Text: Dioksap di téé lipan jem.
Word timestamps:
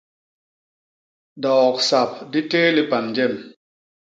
Dioksap 1.41 2.11
di 2.31 2.41
téé 2.49 2.69
lipan 2.75 3.05
jem. 3.15 3.33